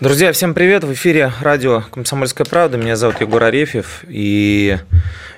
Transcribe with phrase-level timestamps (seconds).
[0.00, 0.82] Друзья, всем привет!
[0.82, 2.76] В эфире радио «Комсомольская правда».
[2.76, 4.02] Меня зовут Егор Арефьев.
[4.08, 4.76] И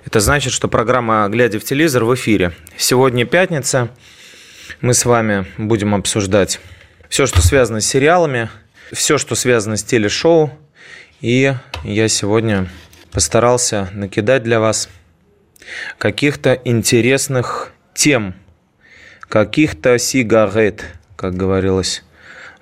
[0.06, 2.52] это значит, что программа «Глядя в телевизор» в эфире.
[2.74, 3.90] Сегодня пятница.
[4.80, 6.58] Мы с вами будем обсуждать
[7.10, 8.48] все, что связано с сериалами,
[8.92, 10.50] все, что связано с телешоу.
[11.20, 12.66] И я сегодня
[13.12, 14.88] постарался накидать для вас
[15.98, 18.34] каких-то интересных тем,
[19.28, 20.82] каких-то сигарет,
[21.14, 22.04] как говорилось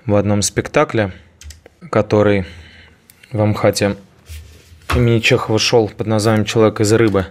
[0.05, 1.13] в одном спектакле,
[1.91, 2.45] который
[3.31, 3.95] в Амхате
[4.95, 7.27] имени Чехова шел под названием «Человек из рыбы».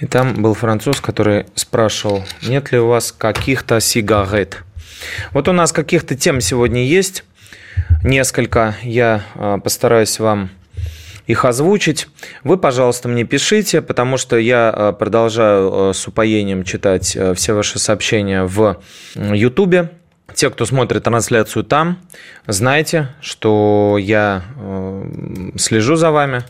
[0.00, 4.62] И там был француз, который спрашивал, нет ли у вас каких-то сигарет.
[5.32, 7.24] Вот у нас каких-то тем сегодня есть,
[8.04, 8.76] несколько.
[8.82, 10.50] Я а, постараюсь вам
[11.26, 12.08] их озвучить.
[12.42, 17.78] Вы, пожалуйста, мне пишите, потому что я э, продолжаю э, с упоением читать все ваши
[17.78, 18.80] сообщения в
[19.14, 19.90] Ютубе.
[20.34, 21.98] Те, кто смотрит трансляцию там,
[22.46, 24.44] знайте, что я
[25.56, 26.44] слежу за вами,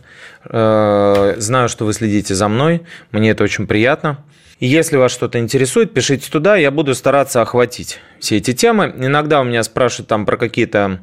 [0.44, 4.18] знаю, что вы следите за мной, мне это очень приятно.
[4.58, 8.92] И если вас что-то интересует, пишите туда, я буду стараться охватить все эти темы.
[8.98, 10.98] Иногда у меня спрашивают там про какие-то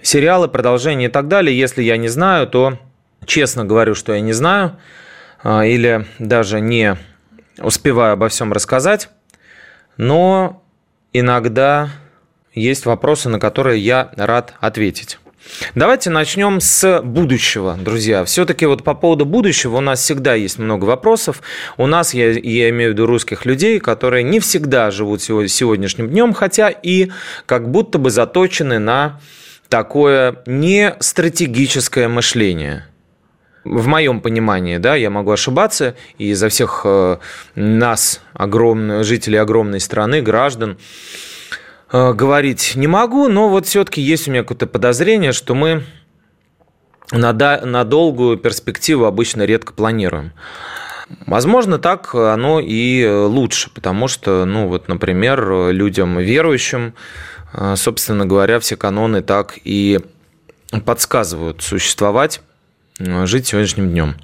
[0.00, 1.58] сериалы, продолжения и так далее.
[1.58, 2.78] Если я не знаю, то
[3.26, 4.78] честно говорю, что я не знаю
[5.42, 6.96] а, или даже не
[7.58, 9.08] успеваю обо всем рассказать,
[9.96, 10.62] но
[11.12, 11.90] иногда
[12.54, 15.18] есть вопросы, на которые я рад ответить.
[15.74, 18.24] Давайте начнем с будущего, друзья.
[18.24, 21.40] Все-таки вот по поводу будущего у нас всегда есть много вопросов.
[21.76, 26.34] У нас, я, я имею в виду русских людей, которые не всегда живут сегодняшним днем,
[26.34, 27.10] хотя и
[27.46, 29.20] как будто бы заточены на
[29.68, 32.86] такое не стратегическое мышление–
[33.68, 37.18] в моем понимании, да, я могу ошибаться, и за всех э,
[37.54, 40.78] нас, огромных, жителей огромной страны, граждан,
[41.92, 45.84] э, говорить не могу, но вот все-таки есть у меня какое-то подозрение, что мы
[47.12, 50.32] на, на долгую перспективу обычно редко планируем.
[51.26, 56.94] Возможно, так оно и лучше, потому что, ну вот, например, людям верующим,
[57.52, 60.00] э, собственно говоря, все каноны так и
[60.84, 62.42] подсказывают существовать
[62.98, 64.16] жить сегодняшним днем.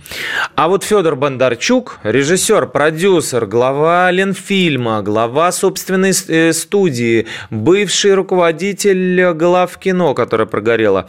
[0.57, 9.79] А вот Федор Бондарчук, режиссер, продюсер, глава Ленфильма, глава собственной э, студии, бывший руководитель глав
[9.79, 11.09] кино, которая прогорела.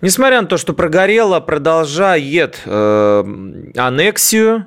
[0.00, 3.24] Несмотря на то, что прогорела, продолжает э,
[3.76, 4.66] аннексию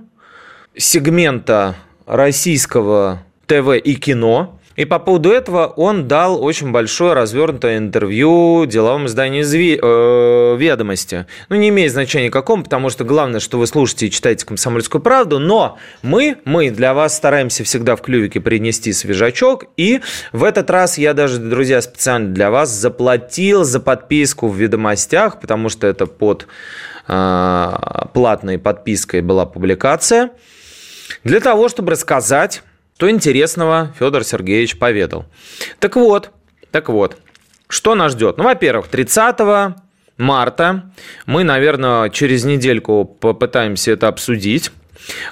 [0.75, 8.65] сегмента российского ТВ и кино– и по поводу этого он дал очень большое развернутое интервью
[8.65, 11.25] деловому изданию э, «Ведомости».
[11.49, 15.39] Ну, не имеет значения каком, потому что главное, что вы слушаете и читаете «Комсомольскую правду»,
[15.39, 20.01] но мы, мы для вас стараемся всегда в клювике принести свежачок, и
[20.31, 25.69] в этот раз я даже, друзья, специально для вас заплатил за подписку в «Ведомостях», потому
[25.69, 26.47] что это под
[27.07, 27.73] э,
[28.13, 30.31] платной подпиской была публикация,
[31.23, 32.63] для того, чтобы рассказать
[33.01, 35.25] что интересного Федор Сергеевич поведал.
[35.79, 36.29] Так вот,
[36.69, 37.17] так вот,
[37.67, 38.38] что нас ждет?
[38.38, 39.73] Ну, во-первых, 30
[40.17, 40.94] марта,
[41.25, 44.69] мы, наверное, через недельку попытаемся это обсудить,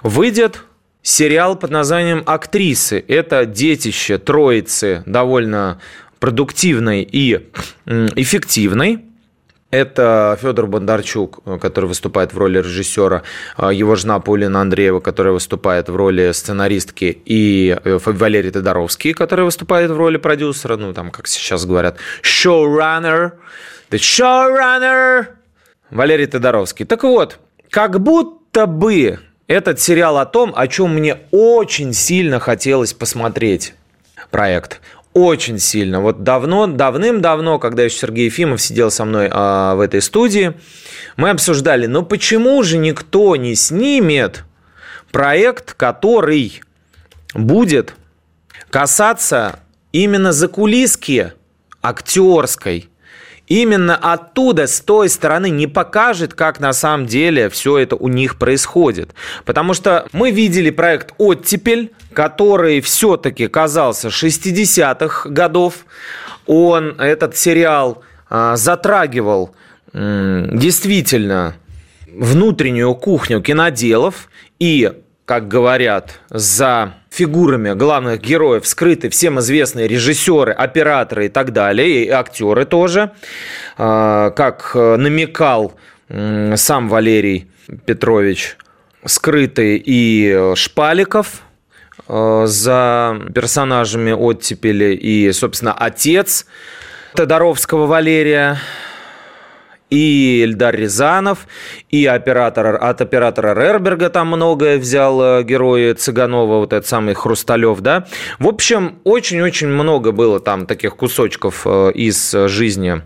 [0.01, 0.63] выйдет
[1.03, 3.05] сериал под названием «Актрисы».
[3.07, 5.79] Это детище троицы довольно
[6.19, 7.51] продуктивной и
[7.85, 9.05] эффективной.
[9.71, 13.21] Это Федор Бондарчук, который выступает в роли режиссера,
[13.55, 19.45] а, его жена Паулина Андреева, которая выступает в роли сценаристки, и э, Валерий Тодоровский, который
[19.45, 23.33] выступает в роли продюсера, ну, там, как сейчас говорят, showrunner,
[23.91, 25.27] the showrunner,
[25.91, 26.85] Валерий Тодоровский.
[26.85, 27.37] Так вот,
[27.69, 33.75] как будто бы этот сериал о том, о чем мне очень сильно хотелось посмотреть.
[34.31, 34.81] Проект
[35.25, 36.01] очень сильно.
[36.01, 40.53] Вот давно, давным-давно, когда еще Сергей Ефимов сидел со мной а, в этой студии,
[41.17, 44.43] мы обсуждали, ну почему же никто не снимет
[45.11, 46.61] проект, который
[47.33, 47.95] будет
[48.69, 49.59] касаться
[49.91, 51.33] именно закулиски
[51.81, 52.88] актерской
[53.49, 58.37] именно оттуда, с той стороны, не покажет, как на самом деле все это у них
[58.37, 59.13] происходит.
[59.43, 65.85] Потому что мы видели проект «Оттепель», который все-таки казался 60-х годов.
[66.45, 69.55] Он, этот сериал затрагивал
[69.93, 71.55] действительно
[72.11, 74.29] внутреннюю кухню киноделов
[74.59, 74.91] и,
[75.29, 82.09] как говорят, за фигурами главных героев скрыты всем известные режиссеры, операторы и так далее, и
[82.09, 83.11] актеры тоже,
[83.77, 85.75] как намекал
[86.09, 87.47] сам Валерий
[87.85, 88.57] Петрович,
[89.05, 91.43] скрытый и Шпаликов
[92.07, 96.47] э, за персонажами оттепели и, собственно, отец
[97.13, 98.57] Тодоровского Валерия,
[99.89, 101.47] и Эльдар Рязанов,
[101.89, 107.79] и оператор, от оператора Рерберга там многое взял э, герои Цыганова, вот этот самый Хрусталев,
[107.81, 108.05] да.
[108.37, 113.01] В общем, очень-очень много было там таких кусочков э, из жизни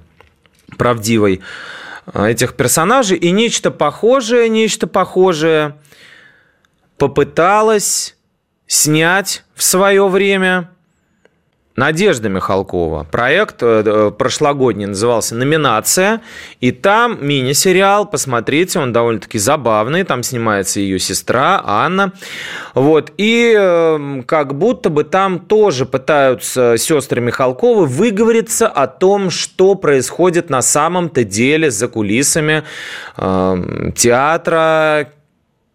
[0.77, 1.41] правдивой
[2.11, 5.77] Э, этих персонажей, и нечто похожее, нечто похожее
[6.97, 8.15] попыталась
[8.67, 10.69] снять в свое время
[11.75, 13.07] Надежда Михалкова.
[13.09, 16.21] Проект э, э, прошлогодний назывался «Номинация».
[16.59, 20.03] И там мини-сериал, посмотрите, он довольно-таки забавный.
[20.03, 22.13] Там снимается ее сестра Анна.
[22.75, 23.11] Вот.
[23.17, 30.51] И эм, как будто бы там тоже пытаются сестры Михалковы выговориться о том, что происходит
[30.51, 32.63] на самом-то деле за кулисами
[33.17, 35.09] э, театра,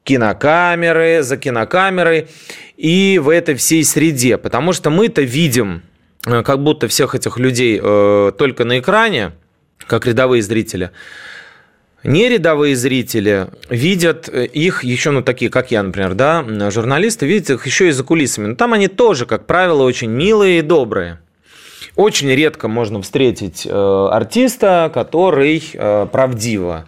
[0.08, 2.28] кинокамеры, за кинокамерой
[2.76, 4.38] и в этой всей среде.
[4.38, 5.82] Потому что мы-то видим
[6.26, 9.32] Э, как будто всех этих людей э, только на экране,
[9.86, 10.90] как рядовые зрители.
[12.04, 17.50] Не рядовые зрители видят э, их еще, ну, такие, как я, например, да, журналисты, видят
[17.50, 18.48] их еще и за кулисами.
[18.48, 21.18] Но там они тоже, как правило, очень милые и добрые.
[21.96, 25.60] Очень редко можно встретить артиста, который
[26.12, 26.86] правдиво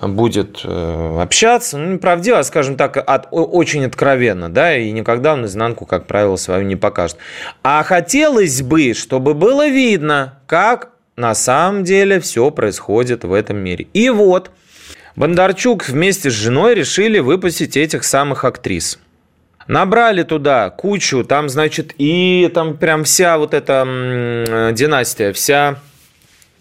[0.00, 5.44] будет э, общаться, ну, неправдиво, а, скажем так, от, очень откровенно, да, и никогда он
[5.46, 7.16] изнанку, как правило, свою не покажет.
[7.62, 13.86] А хотелось бы, чтобы было видно, как на самом деле все происходит в этом мире.
[13.92, 14.50] И вот
[15.16, 18.98] Бондарчук вместе с женой решили выпустить этих самых актрис.
[19.68, 25.78] Набрали туда кучу, там, значит, и там прям вся вот эта э, династия, вся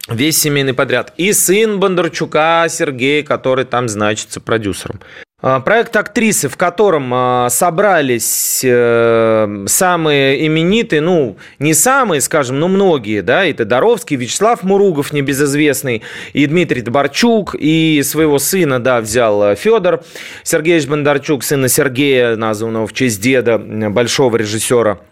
[0.09, 1.13] весь семейный подряд.
[1.17, 4.99] И сын Бондарчука Сергей, который там значится продюсером.
[5.45, 12.69] А, проект актрисы, в котором а, собрались э, самые именитые, ну, не самые, скажем, но
[12.69, 16.01] многие, да, и Тодоровский, Вячеслав Муругов, небезызвестный,
[16.31, 20.05] и Дмитрий Доборчук, и своего сына, да, взял э, Федор
[20.43, 24.99] Сергеевич Бондарчук, сына Сергея, названного в честь деда, большого режиссера–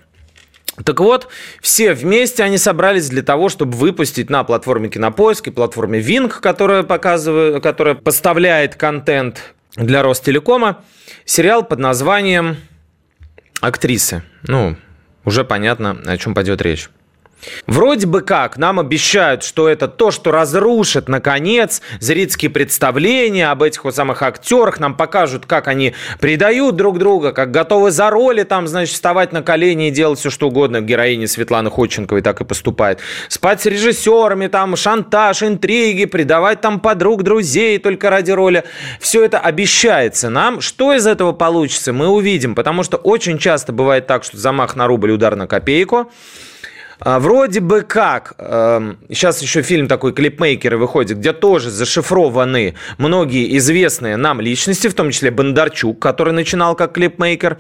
[0.86, 1.28] так вот,
[1.62, 6.84] все вместе они собрались для того, чтобы выпустить на платформе Кинопоиск и платформе Винг, которая,
[6.84, 10.84] показывает, которая поставляет контент для Ростелекома,
[11.26, 12.58] сериал под названием
[13.60, 14.24] «Актрисы».
[14.44, 14.78] Ну,
[15.26, 16.90] уже понятно, о чем пойдет речь.
[17.68, 23.84] Вроде бы как нам обещают, что это то, что разрушит, наконец, зрительские представления об этих
[23.84, 28.68] вот самых актерах, нам покажут, как они предают друг друга, как готовы за роли, там,
[28.68, 30.82] значит, вставать на колени и делать все, что угодно.
[30.82, 33.00] Героиня Светланы Ходченковой так и поступает.
[33.28, 38.64] Спать с режиссерами, там, шантаж, интриги, предавать там подруг, друзей только ради роли.
[39.00, 40.62] Все это обещается нам.
[40.62, 44.88] Что из этого получится, мы увидим, потому что очень часто бывает так, что замах на
[44.88, 46.12] рубль, удар на копейку.
[47.04, 53.58] А, вроде бы как, сейчас эм, еще фильм такой «Клипмейкеры» выходит, где тоже зашифрованы многие
[53.58, 57.58] известные нам личности, в том числе Бондарчук, который начинал как клипмейкер,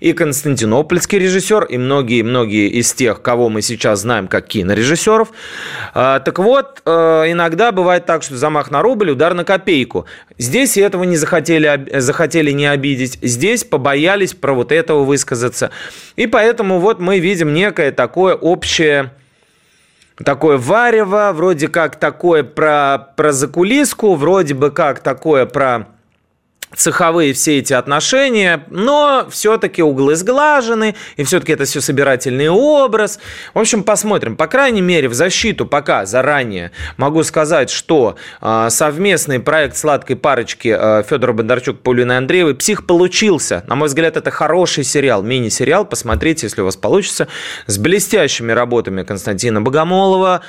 [0.00, 5.32] и Константинопольский режиссер, и многие-многие из тех, кого мы сейчас знаем как кинорежиссеров.
[5.94, 6.90] А, так вот, э,
[7.28, 10.04] иногда бывает так, что замах на рубль, удар на копейку.
[10.36, 15.70] Здесь этого не захотели, захотели не обидеть, здесь побоялись про вот этого высказаться.
[16.16, 19.10] И поэтому вот мы видим некое такое общее общее
[20.16, 25.88] такое варево, вроде как такое про, про закулиску, вроде бы как такое про
[26.76, 33.18] цеховые все эти отношения, но все-таки углы сглажены, и все-таки это все собирательный образ.
[33.54, 34.36] В общем, посмотрим.
[34.36, 40.74] По крайней мере, в защиту пока заранее могу сказать, что э, совместный проект сладкой парочки
[40.78, 43.64] э, Федора Бондарчук, Паулины Андреевой «Псих» получился.
[43.66, 45.84] На мой взгляд, это хороший сериал, мини-сериал.
[45.84, 47.28] Посмотрите, если у вас получится.
[47.66, 50.42] С блестящими работами Константина Богомолова,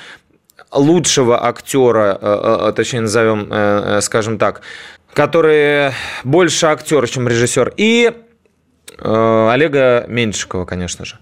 [0.71, 4.61] лучшего актера, э, э, точнее назовем, э, скажем так,
[5.13, 5.91] который
[6.23, 8.11] больше актер, чем режиссер, и
[8.97, 11.17] э, Олега Меньшикова, конечно же.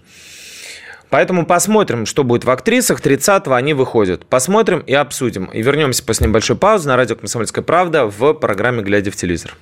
[1.12, 3.02] Поэтому посмотрим, что будет в актрисах.
[3.02, 4.24] 30-го они выходят.
[4.24, 5.44] Посмотрим и обсудим.
[5.44, 9.54] И вернемся после небольшой паузы на радио «Комсомольская правда» в программе «Глядя в телевизор».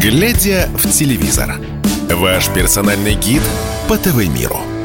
[0.00, 1.56] «Глядя в телевизор»–
[2.10, 3.42] ваш персональный гид
[3.86, 4.75] по ТВ-миру.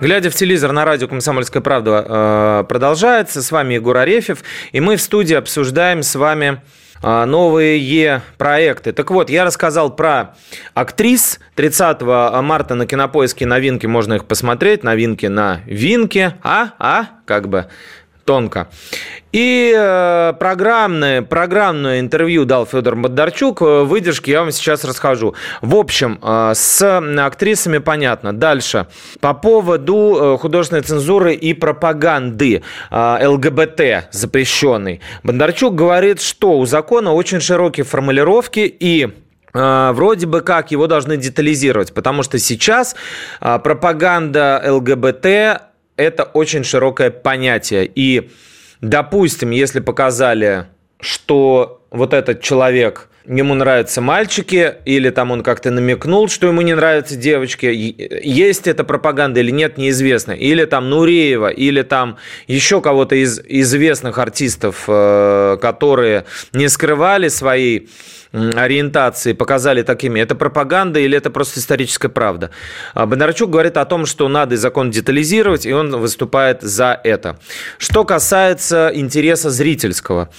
[0.00, 3.42] Глядя в телевизор на радио «Комсомольская правда» э, продолжается.
[3.42, 4.42] С вами Егор Арефьев.
[4.72, 6.62] И мы в студии обсуждаем с вами
[7.02, 8.92] э, новые проекты.
[8.92, 10.36] Так вот, я рассказал про
[10.72, 11.38] актрис.
[11.54, 14.84] 30 марта на Кинопоиске новинки, можно их посмотреть.
[14.84, 16.32] Новинки на Винке.
[16.42, 16.70] А?
[16.78, 17.04] А?
[17.26, 17.66] Как бы
[18.30, 18.68] тонко.
[19.32, 23.60] И э, программное, программное интервью дал Федор Бондарчук.
[23.60, 25.34] Э, выдержки я вам сейчас расскажу.
[25.62, 28.32] В общем, э, с актрисами понятно.
[28.32, 28.86] Дальше.
[29.18, 35.00] По поводу художественной цензуры и пропаганды ЛГБТ запрещенной.
[35.24, 39.08] Бондарчук говорит, что у закона очень широкие формулировки и
[39.52, 42.94] вроде бы как его должны детализировать, потому что сейчас
[43.40, 45.69] пропаганда ЛГБТ
[46.00, 47.90] это очень широкое понятие.
[47.94, 48.30] И,
[48.80, 50.66] допустим, если показали,
[51.00, 56.74] что вот этот человек ему нравятся мальчики, или там он как-то намекнул, что ему не
[56.74, 57.66] нравятся девочки,
[58.22, 60.32] есть эта пропаганда или нет, неизвестно.
[60.32, 62.16] Или там Нуреева, или там
[62.46, 67.86] еще кого-то из известных артистов, э, которые не скрывали свои
[68.32, 72.50] ориентации показали такими, это пропаганда или это просто историческая правда?
[72.94, 77.38] А Бондарчук говорит о том, что надо закон детализировать, и он выступает за это.
[77.78, 80.30] Что касается интереса зрительского.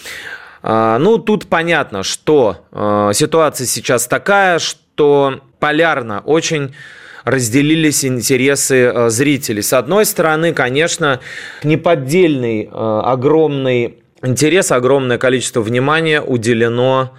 [0.63, 6.75] А, ну, тут понятно, что а, ситуация сейчас такая, что полярно очень
[7.23, 9.61] разделились интересы зрителей.
[9.61, 11.19] С одной стороны, конечно,
[11.63, 17.11] неподдельный огромный интерес, огромное количество внимания уделено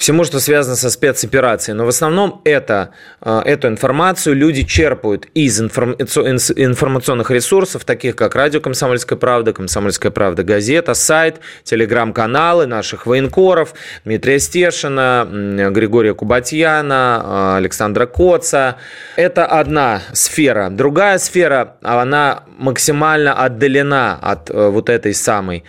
[0.00, 1.76] всему, что связано со спецоперацией.
[1.76, 2.90] Но в основном это,
[3.20, 10.42] э, эту информацию люди черпают из информационных ресурсов, таких как радио «Комсомольская правда», «Комсомольская правда»
[10.42, 13.74] газета, сайт, телеграм-каналы наших военкоров,
[14.06, 15.28] Дмитрия Стешина,
[15.70, 18.76] Григория Кубатьяна, э, Александра Коца.
[19.16, 20.70] Это одна сфера.
[20.70, 25.62] Другая сфера, она максимально отдалена от э, вот этой самой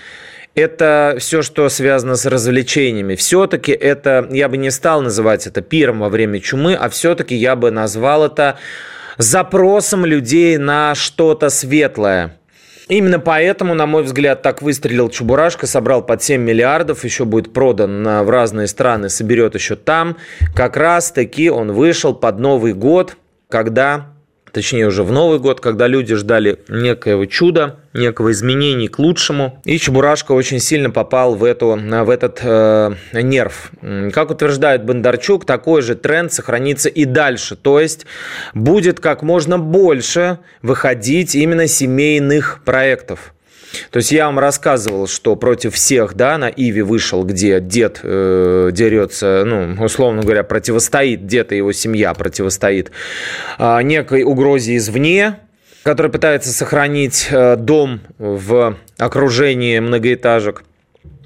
[0.56, 3.16] это все, что связано с развлечениями.
[3.16, 7.56] Все-таки это, я бы не стал называть это пиром во время чумы, а все-таки я
[7.56, 8.58] бы назвал это
[9.18, 12.38] запросом людей на что-то светлое.
[12.88, 18.04] Именно поэтому, на мой взгляд, так выстрелил Чебурашка, собрал под 7 миллиардов, еще будет продан
[18.04, 20.18] в разные страны, соберет еще там.
[20.54, 23.16] Как раз таки он вышел под Новый год,
[23.48, 24.08] когда
[24.52, 29.62] точнее уже в Новый год, когда люди ждали некоего чуда, некого изменений к лучшему.
[29.66, 33.72] И Чебурашка очень сильно попал в, эту, в этот э, нерв.
[34.14, 37.56] Как утверждает Бондарчук, такой же тренд сохранится и дальше.
[37.56, 38.06] То есть
[38.54, 43.34] будет как можно больше выходить именно семейных проектов.
[43.90, 48.70] То есть я вам рассказывал, что против всех, да, на Иви вышел, где дед э,
[48.72, 52.92] дерется, ну, условно говоря, противостоит, дед и его семья противостоит
[53.58, 55.40] э, некой угрозе извне,
[55.84, 60.64] который пытается сохранить э, дом в окружении многоэтажек.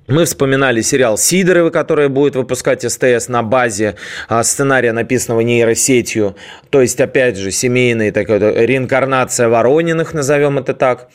[0.08, 3.96] Мы вспоминали сериал «Сидоровы», который будет выпускать СТС на базе
[4.28, 6.36] а, сценария, написанного нейросетью.
[6.70, 11.08] То есть, опять же, семейная такая реинкарнация Ворониных, назовем это так.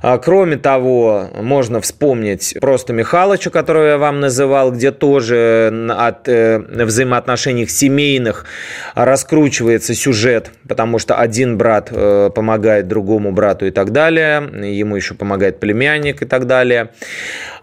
[0.00, 6.58] А, кроме того, можно вспомнить просто Михалыча, которого я вам называл, где тоже от э,
[6.58, 8.46] взаимоотношений семейных
[8.94, 15.12] раскручивается сюжет, потому что один брат э, помогает другому брату и так далее, ему еще
[15.12, 16.88] помогает племянник и так далее.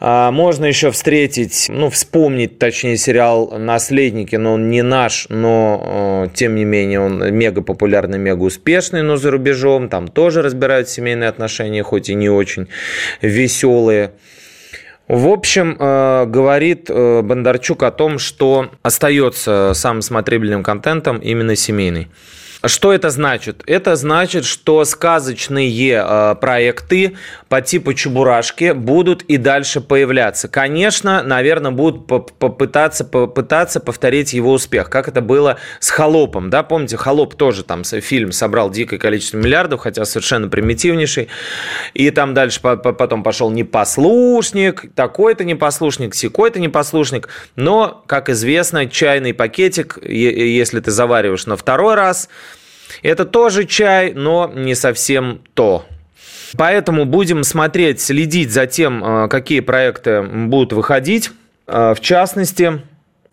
[0.02, 6.36] А, можно еще встретить, ну, вспомнить, точнее, сериал «Наследники», но он не наш, но, э,
[6.36, 9.90] тем не менее, он мега популярный, мега успешный, но за рубежом.
[9.90, 12.68] Там тоже разбирают семейные отношения, хоть и не очень
[13.22, 14.14] веселые.
[15.10, 22.08] В общем, э, говорит э, Бондарчук о том, что остается самым смотрибельным контентом именно семейный.
[22.66, 23.64] Что это значит?
[23.68, 27.16] Это значит, что сказочные проекты
[27.50, 30.48] по типу Чебурашки будут и дальше появляться.
[30.48, 36.50] Конечно, наверное, будут попытаться, попытаться повторить его успех, как это было с «Холопом».
[36.50, 36.64] Да?
[36.64, 41.28] Помните, «Холоп» тоже там фильм собрал дикое количество миллиардов, хотя совершенно примитивнейший.
[41.94, 47.30] И там дальше потом пошел «Непослушник», такой-то непослушник, секой-то непослушник.
[47.56, 52.30] Но, как известно, чайный пакетик, если ты завариваешь на второй раз–
[53.02, 55.86] это тоже чай, но не совсем то.
[56.58, 61.32] Поэтому будем смотреть, следить за тем, э, какие проекты будут выходить.
[61.68, 62.82] Э, в частности,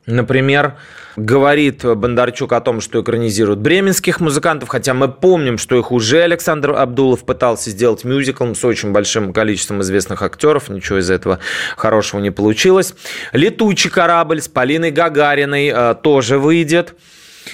[0.07, 0.75] например,
[1.17, 6.73] говорит Бондарчук о том, что экранизируют бременских музыкантов, хотя мы помним, что их уже Александр
[6.73, 11.39] Абдулов пытался сделать мюзиклом с очень большим количеством известных актеров, ничего из этого
[11.77, 12.95] хорошего не получилось.
[13.33, 16.95] «Летучий корабль» с Полиной Гагариной э, тоже выйдет.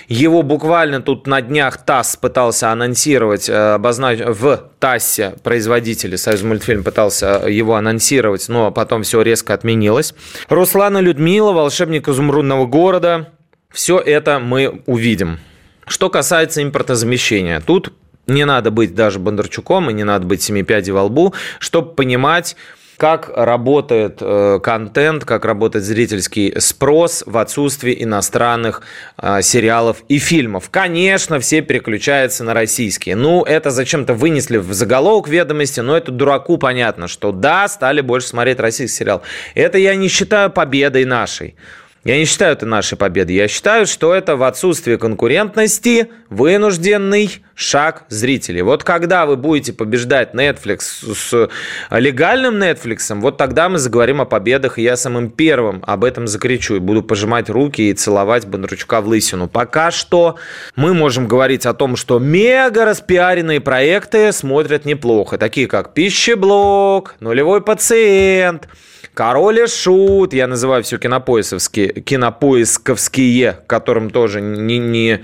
[0.08, 6.84] Его буквально тут на днях ТАСС пытался анонсировать, э, обозначить в ТАССе производители, Союз мультфильм
[6.84, 10.14] пытался его анонсировать, но потом все резко отменилось.
[10.48, 13.32] Руслана Людмила, волшебник изумрудного города.
[13.70, 15.38] Все это мы увидим.
[15.86, 17.92] Что касается импортозамещения, тут
[18.26, 22.56] не надо быть даже Бондарчуком и не надо быть семи пядей во лбу, чтобы понимать,
[23.02, 28.82] как работает э, контент, как работает зрительский спрос в отсутствии иностранных
[29.18, 30.70] э, сериалов и фильмов.
[30.70, 33.16] Конечно, все переключаются на российские.
[33.16, 38.28] Ну, это зачем-то вынесли в заголовок ведомости, но это дураку понятно, что да, стали больше
[38.28, 39.22] смотреть российский сериал.
[39.56, 41.56] Это я не считаю победой нашей.
[42.04, 43.36] Я не считаю это нашей победой.
[43.36, 48.62] Я считаю, что это в отсутствии конкурентности вынужденный шаг зрителей.
[48.62, 50.80] Вот когда вы будете побеждать Netflix
[51.14, 51.48] с
[51.92, 56.74] легальным Netflix, вот тогда мы заговорим о победах, и я самым первым об этом закричу
[56.74, 59.46] и буду пожимать руки и целовать Бондарчука в лысину.
[59.46, 60.38] Пока что
[60.74, 67.62] мы можем говорить о том, что мега распиаренные проекты смотрят неплохо, такие как «Пищеблок», «Нулевой
[67.62, 68.66] пациент»,
[69.14, 75.22] Король и Шут, я называю все кинопоисковские, кинопоисковские, которым тоже не, не,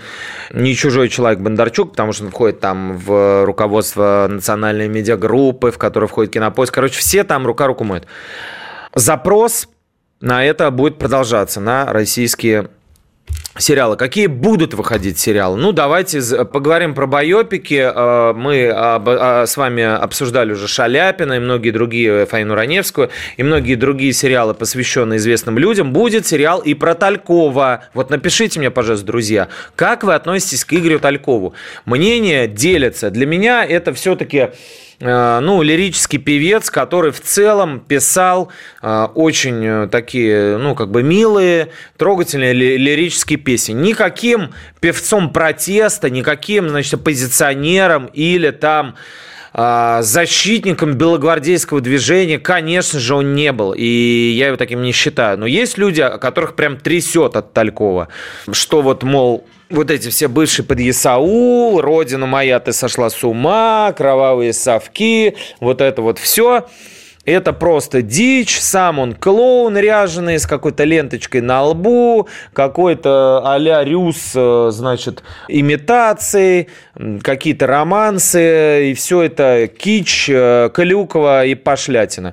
[0.53, 6.05] не чужой человек Бондарчук, потому что он входит там в руководство национальной медиагруппы, в которой
[6.07, 6.75] входит кинопоиск.
[6.75, 8.07] Короче, все там рука руку моют.
[8.95, 9.69] Запрос
[10.21, 12.69] на это будет продолжаться, на российские
[13.59, 13.97] сериалы.
[13.97, 15.59] Какие будут выходить сериалы?
[15.59, 17.91] Ну, давайте поговорим про байопики.
[17.95, 23.75] Э, мы а, с вами обсуждали уже Шаляпина и многие другие, Фаину Раневскую, и многие
[23.75, 25.93] другие сериалы, посвященные известным людям.
[25.93, 27.85] Будет сериал и про Талькова.
[27.95, 31.55] Вот напишите мне, пожалуйста, друзья, как вы относитесь к Игорю Талькову?
[31.85, 33.11] Мнения делятся.
[33.11, 34.51] Для меня это все-таки Э,
[35.01, 38.51] ну, лирический певец, который в целом писал
[38.83, 43.75] э, очень э, такие, ну, как бы милые, трогательные лирические песни.
[43.75, 48.97] Никаким певцом протеста, никаким, значит, оппозиционером или там
[50.03, 53.73] защитником белогвардейского движения, конечно же, он не был.
[53.73, 53.85] И
[54.37, 55.37] я его таким не считаю.
[55.39, 58.09] Но есть люди, которых прям трясет от Талькова.
[58.53, 63.93] Что вот, мол, вот эти все бывшие под Исаул, родина моя, ты сошла с ума,
[63.97, 66.69] кровавые совки, вот это вот все.
[67.29, 74.33] Это просто дичь, сам он клоун ряженый с какой-то ленточкой на лбу, какой-то а-ля Рюс,
[74.35, 76.69] э, значит, имитации,
[77.23, 82.33] какие-то романсы, и все это кич, э, Калюкова и пошлятина.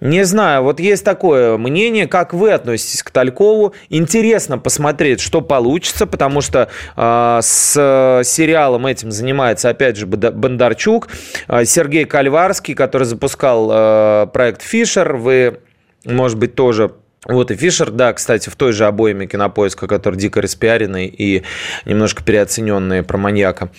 [0.00, 3.74] Не знаю, вот есть такое мнение, как вы относитесь к Талькову.
[3.88, 11.08] Интересно посмотреть, что получится, потому что э, с сериалом этим занимается, опять же, Бондарчук,
[11.48, 15.16] э, Сергей Кальварский, который запускал э, проект «Фишер».
[15.16, 15.60] Вы,
[16.04, 16.92] может быть, тоже
[17.26, 21.42] вот и Фишер, да, кстати, в той же обоими кинопоиска, который дико распиаренный и
[21.84, 23.70] немножко переоцененный про маньяка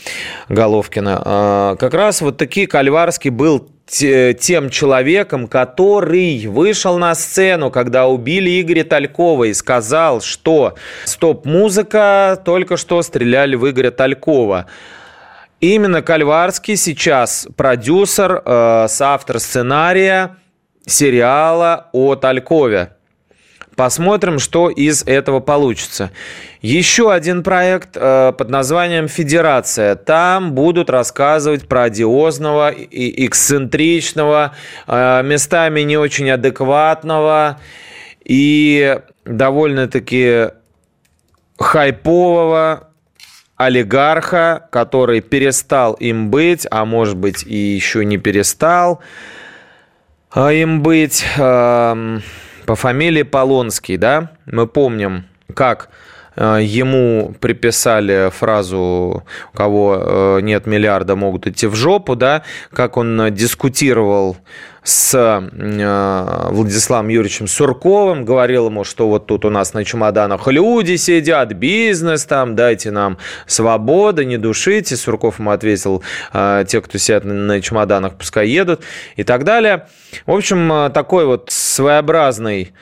[0.50, 1.78] Головкина.
[1.80, 8.84] Как раз вот такие Кальварский был тем человеком, который вышел на сцену, когда убили Игоря
[8.84, 10.76] Талькова и сказал, что
[11.06, 14.68] стоп-музыка, только что стреляли в Игоря Талькова.
[15.60, 20.38] Именно Кальварский сейчас продюсер, э, соавтор сценария
[20.86, 22.92] сериала о Талькове.
[23.80, 26.12] Посмотрим, что из этого получится.
[26.62, 29.96] Еще один проект э, под названием «Федерация».
[29.96, 34.54] Там будут рассказывать про одиозного и эксцентричного,
[34.86, 37.62] э, местами не очень адекватного
[38.26, 40.50] и довольно-таки
[41.58, 42.90] хайпового
[43.56, 49.00] олигарха, который перестал им быть, а может быть и еще не перестал
[50.32, 51.26] а им быть.
[51.38, 52.20] Э,
[52.70, 55.90] по фамилии Полонский, да, мы помним, как
[56.40, 59.24] ему приписали фразу
[59.54, 64.38] «у кого э, нет миллиарда, могут идти в жопу», да, как он дискутировал
[64.84, 70.96] с э, Владиславом Юрьевичем Сурковым, говорил ему, что вот тут у нас на чемоданах люди
[70.96, 74.96] сидят, бизнес там, дайте нам свободы, не душите.
[74.96, 78.82] Сурков ему ответил, э, те, кто сидят на чемоданах, пускай едут
[79.16, 79.88] и так далее.
[80.26, 82.74] В общем, э, такой вот своеобразный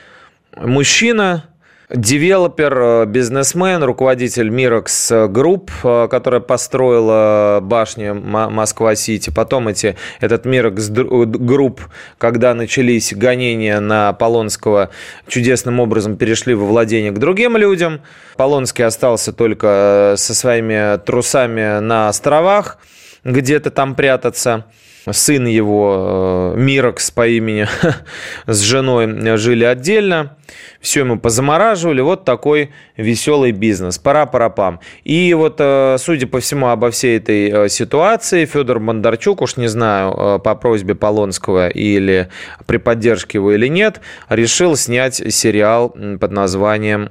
[0.56, 1.44] мужчина,
[1.90, 9.30] Девелопер, э, бизнесмен, руководитель Mirax Group, э, которая построила башню Москва-Сити.
[9.30, 11.80] Потом эти, этот Mirax Group,
[12.18, 14.90] когда начались гонения на Полонского,
[15.28, 18.02] чудесным образом перешли во владение к другим людям.
[18.36, 22.76] Полонский остался только э, со своими трусами на островах.
[23.24, 24.66] где-то там прятаться
[25.12, 27.66] сын его, э, Мирокс по имени,
[28.46, 30.36] с женой жили отдельно.
[30.80, 32.00] Все ему позамораживали.
[32.00, 33.98] Вот такой веселый бизнес.
[33.98, 34.80] Пора-пора-пам.
[35.04, 39.68] И вот, э, судя по всему, обо всей этой э, ситуации, Федор Бондарчук, уж не
[39.68, 42.28] знаю, по просьбе Полонского или
[42.66, 45.90] при поддержке его или нет, решил снять сериал
[46.20, 47.10] под названием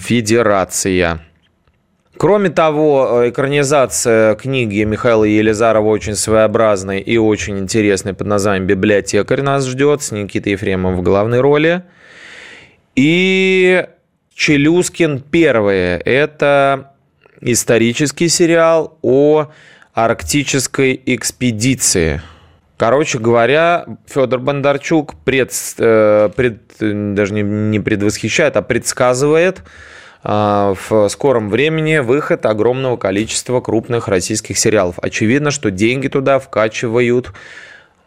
[0.00, 1.20] «Федерация».
[2.16, 9.42] Кроме того, э, экранизация книги Михаила Елизарова очень своеобразной и очень интересной под названием «Библиотекарь»
[9.42, 11.82] нас ждет с Никитой Ефремовым в главной роли.
[12.94, 13.84] И
[14.32, 16.92] «Челюскин первые»– это
[17.40, 19.48] исторический сериал о
[19.92, 22.22] арктической экспедиции.
[22.76, 29.64] Короче говоря, Федор Бондарчук пред, э, пред, даже не предвосхищает, а предсказывает–
[30.24, 34.96] в скором времени выход огромного количества крупных российских сериалов.
[35.02, 37.32] Очевидно, что деньги туда вкачивают,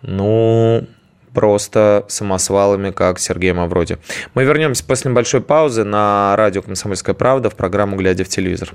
[0.01, 0.87] ну,
[1.33, 3.99] просто самосвалами, как Сергей Мавроди.
[4.33, 8.73] Мы вернемся после небольшой паузы на радио «Комсомольская правда» в программу «Глядя в телевизор».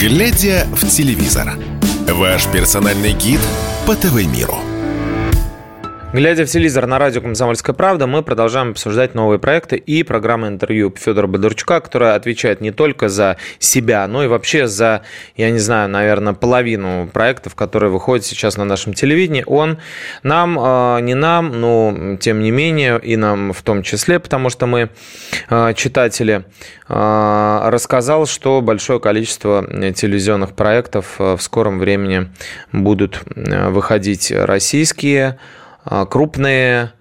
[0.00, 1.52] «Глядя в телевизор»–
[2.08, 3.40] ваш персональный гид
[3.86, 4.56] по ТВ-миру–
[6.12, 10.92] Глядя в телевизор на радио «Комсомольская правда», мы продолжаем обсуждать новые проекты и программы интервью
[10.94, 15.04] Федора Бондарчука, которая отвечает не только за себя, но и вообще за,
[15.38, 19.42] я не знаю, наверное, половину проектов, которые выходят сейчас на нашем телевидении.
[19.46, 19.78] Он
[20.22, 24.66] нам, а, не нам, но тем не менее, и нам в том числе, потому что
[24.66, 24.90] мы
[25.48, 26.44] а, читатели,
[26.88, 32.28] а, рассказал, что большое количество телевизионных проектов в скором времени
[32.70, 35.38] будут выходить российские,
[35.84, 36.92] крупные,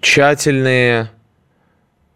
[0.00, 1.10] тщательные,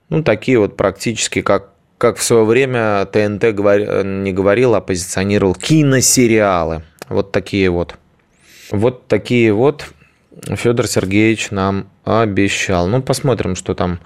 [0.09, 5.55] ну, такие вот практически, как, как в свое время ТНТ говори, не говорил, а позиционировал
[5.55, 6.83] киносериалы.
[7.09, 7.97] Вот такие вот.
[8.71, 9.87] Вот такие вот
[10.49, 12.89] Федор Сергеевич нам обещал.
[12.89, 14.01] Ну, посмотрим, что там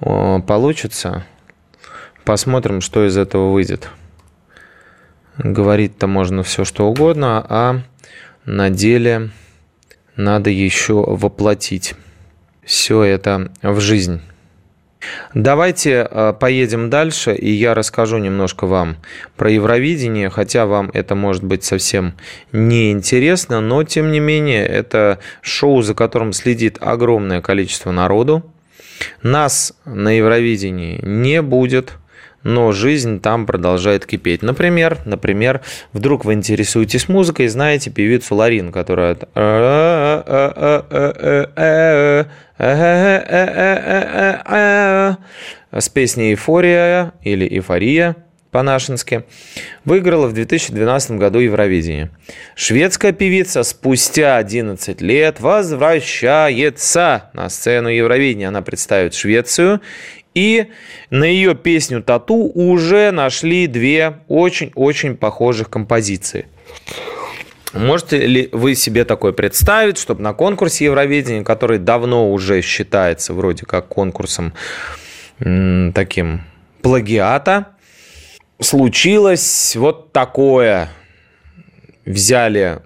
[0.00, 1.24] получится.
[2.24, 3.88] Посмотрим, что из этого выйдет.
[5.38, 7.80] Говорить-то можно все, что угодно, а
[8.44, 9.30] на деле
[10.18, 11.94] надо еще воплотить
[12.64, 14.20] все это в жизнь.
[15.32, 18.96] Давайте э, поедем дальше, и я расскажу немножко вам
[19.36, 22.14] про Евровидение, хотя вам это может быть совсем
[22.50, 28.42] не интересно, но тем не менее это шоу, за которым следит огромное количество народу.
[29.22, 31.92] Нас на Евровидении не будет–
[32.42, 34.42] но жизнь там продолжает кипеть.
[34.42, 35.60] Например, например,
[35.92, 39.16] вдруг вы интересуетесь музыкой, знаете певицу Ларин, которая
[45.70, 48.16] с песней «Эйфория» или «Эйфория»
[48.50, 49.24] по-нашенски,
[49.84, 52.10] выиграла в 2012 году Евровидение.
[52.54, 58.48] Шведская певица спустя 11 лет возвращается на сцену Евровидения.
[58.48, 59.80] Она представит Швецию
[60.34, 60.68] и
[61.10, 66.46] на ее песню «Тату» уже нашли две очень-очень похожих композиции.
[67.72, 73.66] Можете ли вы себе такое представить, чтобы на конкурсе Евровидения, который давно уже считается вроде
[73.66, 74.54] как конкурсом
[75.38, 76.42] таким
[76.82, 77.66] плагиата,
[78.60, 80.88] случилось вот такое.
[82.04, 82.80] Взяли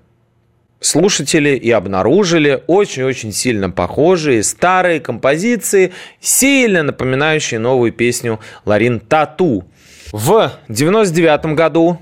[0.81, 9.65] слушатели и обнаружили очень-очень сильно похожие старые композиции, сильно напоминающие новую песню Ларин Тату.
[10.11, 11.99] В 99 году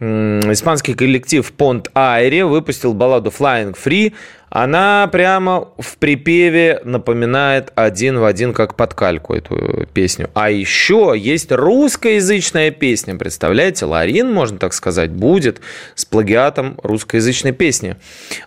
[0.00, 4.12] испанский коллектив Понт Айри выпустил балладу Flying Free.
[4.50, 10.30] Она прямо в припеве напоминает один в один, как под кальку эту песню.
[10.34, 13.16] А еще есть русскоязычная песня.
[13.16, 15.60] Представляете, Ларин, можно так сказать, будет
[15.96, 17.96] с плагиатом русскоязычной песни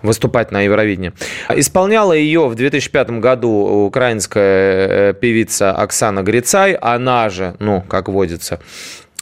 [0.02, 1.12] выступать на Евровидении.
[1.54, 6.74] Исполняла ее в 2005 году украинская э, певица Оксана Грицай.
[6.74, 8.62] Она же, ну, как водится,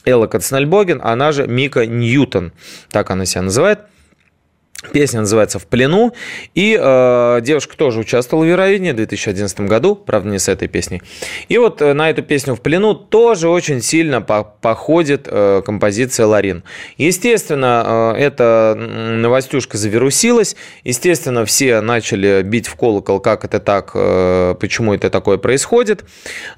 [0.06, 2.52] Элла Кацнальбоген, она же Мика Ньютон,
[2.90, 3.80] так она себя называет.
[4.92, 6.12] Песня называется «В плену».
[6.54, 11.02] И э, девушка тоже участвовала в Евровидении в 2011 году, правда, не с этой песней.
[11.48, 16.26] И вот э, на эту песню «В плену» тоже очень сильно по походит э, композиция
[16.26, 16.62] «Ларин».
[16.98, 20.56] Естественно, э, эта новостюшка завирусилась.
[20.84, 26.04] Естественно, все начали бить в колокол, как это так, э, почему это такое происходит.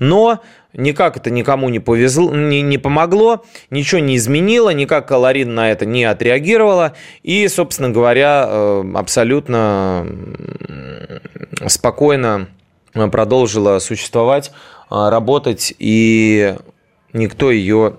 [0.01, 0.43] Но
[0.79, 5.85] Никак это никому не повезло, не, не помогло, ничего не изменило, никак Калорин на это
[5.85, 6.95] не отреагировала.
[7.25, 10.07] И, собственно говоря, э, абсолютно
[11.67, 12.47] спокойно
[12.93, 14.53] продолжила существовать,
[14.89, 16.55] э, работать, и
[17.13, 17.97] никто ее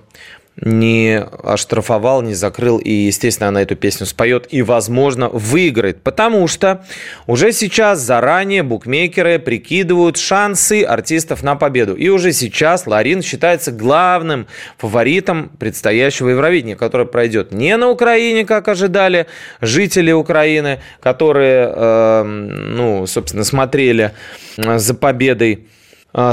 [0.62, 2.78] не оштрафовал, не закрыл.
[2.78, 6.02] И, естественно, она эту песню споет и, возможно, выиграет.
[6.02, 6.86] Потому что
[7.28, 11.96] уже сейчас заранее букмекеры прикидывают шансы артистов на победу.
[11.96, 18.68] И уже сейчас Ларин считается главным фаворитом предстоящего Евровидения, которое пройдет не на Украине, как
[18.68, 19.28] ожидали
[19.62, 24.14] жители Украины, которые, э, ну, собственно, смотрели
[24.58, 25.79] за победой Э,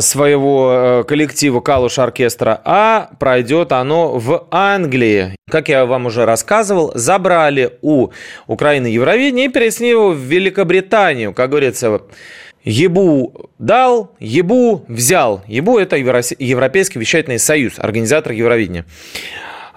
[0.00, 5.36] своего э, коллектива Калуш Оркестра, а пройдет оно в Англии.
[5.50, 8.08] Как я вам уже рассказывал, забрали у
[8.46, 11.34] Украины Евровидение и перенесли его в Великобританию.
[11.34, 12.00] Как говорится,
[12.64, 15.42] ЕБУ дал, ЕБУ взял.
[15.46, 18.84] ЕБУ– это Европейский вещательный союз, организатор Евровидения.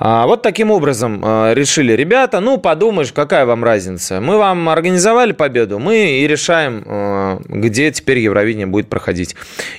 [0.02, 4.22] А, вот таким образом а, решили ребята, ну, подумаешь, какая вам разница.
[4.22, 9.36] Мы вам организовали победу, мы и решаем, а, где теперь Евровидение будет проходить.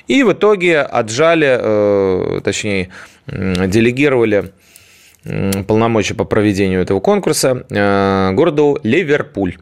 [0.07, 2.89] И в итоге отжали, точнее,
[3.27, 4.51] делегировали
[5.67, 9.57] полномочия по проведению этого конкурса городу Ливерпуль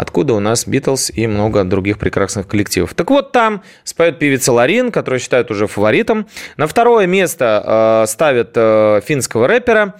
[0.00, 2.94] откуда у нас Битлз и много других прекрасных коллективов.
[2.94, 6.26] Так вот, там споет певица Ларин, которую считают уже фаворитом.
[6.56, 9.94] На второе место э, ставят э, финского рэпера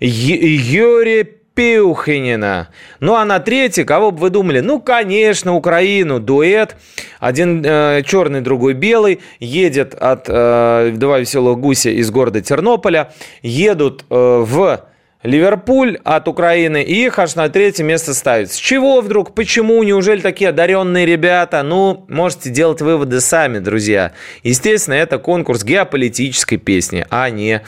[0.00, 2.68] Юрий Пиухинина.
[2.98, 4.58] Ну а на третье, кого бы вы думали?
[4.58, 6.76] Ну, конечно, Украину, дуэт.
[7.20, 9.20] Один э, черный, другой белый.
[9.38, 13.12] Едет от э, два веселых гуся из города Тернополя.
[13.42, 14.14] Едут э,
[14.44, 14.84] в
[15.24, 18.52] Ливерпуль от Украины, и их аж на третье место ставит.
[18.52, 19.34] С чего вдруг?
[19.34, 19.82] Почему?
[19.82, 21.62] Неужели такие одаренные ребята?
[21.62, 24.12] Ну, можете делать выводы сами, друзья.
[24.42, 27.62] Естественно, это конкурс геополитической песни, а не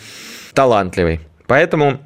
[0.53, 1.21] талантливой.
[1.47, 1.99] Поэтому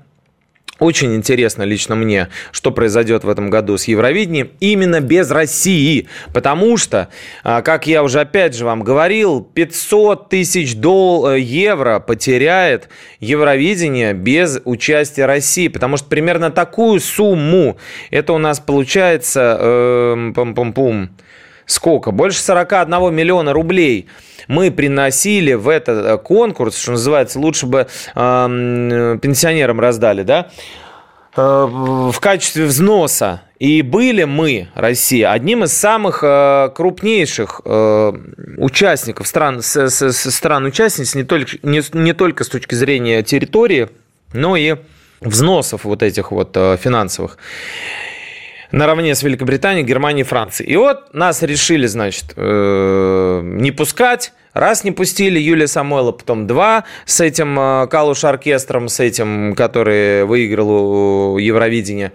[0.81, 6.09] очень интересно лично мне, что произойдет в этом году с Евровидением именно без России.
[6.33, 7.09] Потому что,
[7.45, 12.89] а, как я уже опять же вам говорил, 500 тысяч дол- э, евро потеряет
[13.21, 15.69] Евровидение без участия России.
[15.69, 17.77] Потому что примерно такую сумму,
[18.11, 21.11] это у нас получается, э, пум-пум-пум,
[21.71, 22.11] сколько?
[22.11, 24.09] Больше 41 миллиона рублей
[24.49, 30.51] мы приносили в этот э, конкурс, что называется, лучше бы э, пенсионерам раздали, да,
[31.37, 33.43] э, в качестве взноса.
[33.59, 37.61] И были мы, Россия, одним из самых э, крупнейших
[38.57, 43.89] участников стран, стран-участниц, не только, не, не только с точки зрения территории,
[44.33, 44.77] но и
[45.21, 47.37] взносов вот этих вот финансовых
[48.73, 50.71] наравне с Великобританией, Германией, Францией.
[50.71, 54.33] И вот нас решили, значит, э, не пускать.
[54.53, 60.25] Раз не пустили Юлия Самойлова, потом два с этим э, Калуш оркестром, с этим, который
[60.25, 62.13] выиграл Евровидение.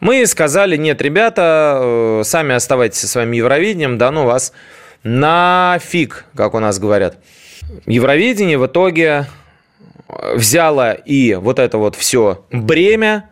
[0.00, 4.52] Мы сказали, нет, ребята, э, сами оставайтесь со своим Евровидением, да ну вас
[5.02, 7.18] нафиг, как у нас говорят.
[7.86, 9.26] Евровидение в итоге
[10.08, 13.28] взяло и вот это вот все бремя,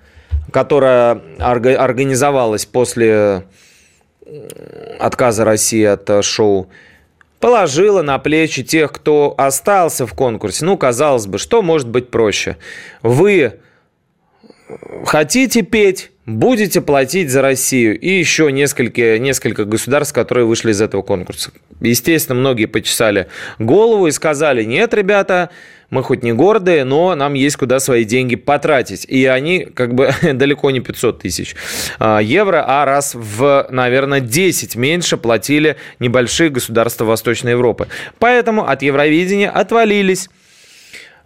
[0.51, 3.45] которая организовалась после
[4.99, 6.69] отказа России от э, шоу,
[7.39, 10.65] положила на плечи тех, кто остался в конкурсе.
[10.65, 12.57] Ну, казалось бы, что может быть проще?
[13.03, 13.61] Вы
[15.05, 21.03] хотите петь, будете платить за Россию и еще несколько, несколько государств, которые вышли из этого
[21.03, 21.53] конкурса.
[21.81, 23.29] Естественно, многие почесали
[23.59, 25.51] голову и сказали, нет, ребята,
[25.91, 29.05] мы хоть не гордые, но нам есть куда свои деньги потратить.
[29.05, 31.55] И они как бы далеко не 500 тысяч
[31.99, 37.89] а, евро, а раз в, наверное, 10 меньше платили небольшие государства Восточной Европы.
[38.19, 40.29] Поэтому от Евровидения отвалились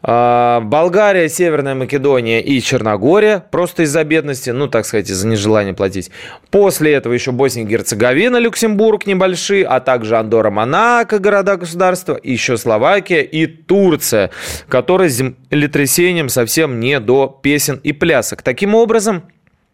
[0.02, 6.10] Болгария, Северная Македония и Черногория просто из-за бедности, ну, так сказать, из-за нежелания платить.
[6.50, 13.22] После этого еще Босния и Герцеговина, Люксембург небольшие, а также Андора, Монако, города-государства, еще Словакия
[13.22, 14.30] и Турция,
[14.68, 18.42] которая землетрясением совсем не до песен и плясок.
[18.42, 19.24] Таким образом,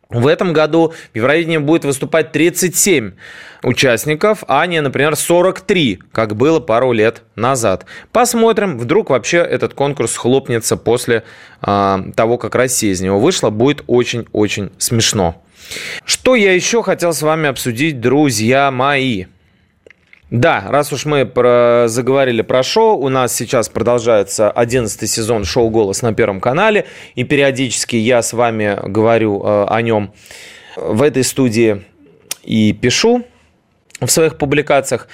[0.08, 3.12] в этом году в Евровидении будет выступать 37
[3.64, 7.86] участников, а не, например, 43, как было пару лет назад.
[8.12, 11.24] Посмотрим, вдруг вообще этот конкурс хлопнется после
[11.60, 13.50] э, того, как Россия из него вышла.
[13.50, 15.42] Будет очень-очень смешно.
[16.04, 19.26] Что я еще хотел с вами обсудить, друзья мои?
[20.30, 25.70] Да, раз уж мы про, заговорили про шоу, у нас сейчас продолжается 11 сезон шоу
[25.70, 30.12] «Голос» на Первом канале, и периодически я с вами говорю э, о нем
[30.74, 31.84] в этой студии
[32.42, 33.24] и пишу
[34.00, 35.06] в своих публикациях.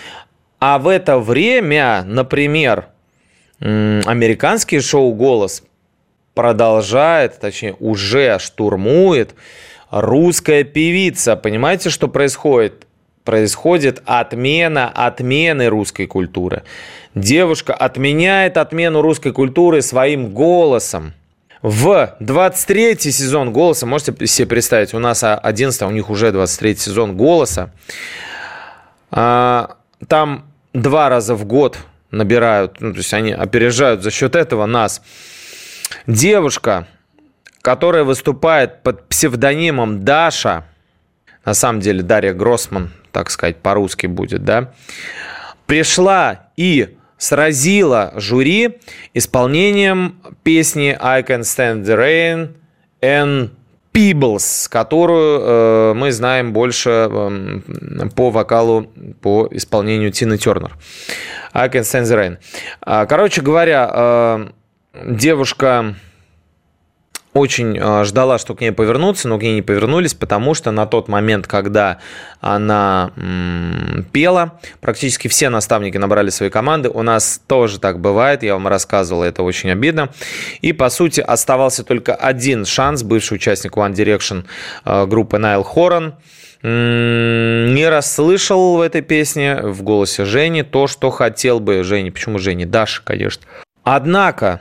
[0.61, 2.87] А в это время, например,
[3.61, 5.63] американский шоу «Голос»
[6.33, 9.35] продолжает, точнее, уже штурмует
[9.91, 11.37] русская певица.
[11.37, 12.87] Понимаете, что происходит?
[13.25, 16.63] Происходит отмена отмены русской культуры.
[17.15, 21.15] Девушка отменяет отмену русской культуры своим голосом.
[21.61, 27.17] в 23-й сезон «Голоса», можете себе представить, у нас 11 у них уже 23-й сезон
[27.17, 27.71] «Голоса».
[29.13, 29.77] А,
[30.09, 31.79] там два раза в год
[32.11, 35.03] набирают, ну, то есть они опережают за счет этого нас.
[36.07, 36.89] Девушка,
[37.61, 40.65] которая выступает под псевдонимом Даша,
[41.45, 44.73] на самом деле Дарья Гроссман, так сказать, по-русски будет, да,
[45.67, 48.81] пришла и сразила жюри
[49.15, 52.55] исполнением песни I Can Stand the Rain
[53.01, 53.51] and
[53.93, 60.73] Peebles, которую э, мы знаем больше э, по вокалу, по исполнению Тины Тернер.
[61.53, 62.39] I Can Stand the Rain.
[62.81, 64.49] А, короче говоря, э,
[65.07, 65.95] девушка
[67.35, 70.87] очень э, ждала, что к ней повернуться, но к ней не повернулись, потому что на
[70.87, 71.99] тот момент, когда
[72.41, 73.13] она
[74.13, 76.89] пела, практически все наставники набрали свои команды.
[76.91, 80.11] У нас тоже так бывает, я вам рассказывал, это очень обидно.
[80.61, 84.45] И, по сути, оставался только один шанс, бывший участник One Direction
[84.85, 86.15] э, группы Найл Хорон,
[86.65, 92.13] не расслышал в этой песне в голосе Жени то, что хотел бы Жени.
[92.13, 92.65] Почему Жени?
[92.65, 93.43] Даша, конечно.
[93.83, 94.61] Однако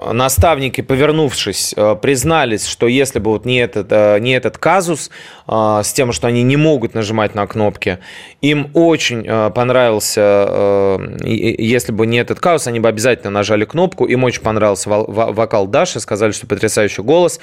[0.00, 5.10] наставники, повернувшись, э, признались, что если бы вот не этот, э, не этот казус
[5.48, 7.98] э, с тем, что они не могут нажимать на кнопки,
[8.42, 14.42] им очень понравился, если бы не этот казус, они бы обязательно нажали кнопку, им очень
[14.42, 17.40] понравился вокал Даши, сказали, что потрясающий голос,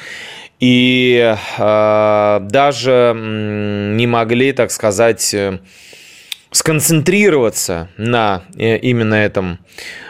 [0.60, 5.36] и даже не могли, так сказать,
[6.54, 9.60] сконцентрироваться на э, именно этом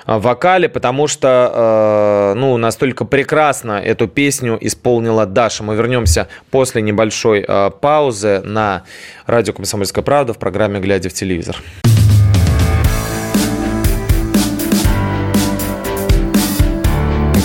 [0.06, 5.64] э, вокале, потому что э, ну, настолько прекрасно эту песню исполнила Даша.
[5.64, 7.46] Мы вернемся после небольшой
[7.82, 8.84] паузы на
[9.26, 11.58] радио «Комсомольская правда» в программе «Глядя в телевизор».